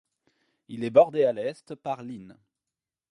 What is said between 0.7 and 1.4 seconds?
est bordé à